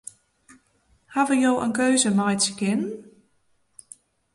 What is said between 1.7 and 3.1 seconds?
keuze meitsje kinnen?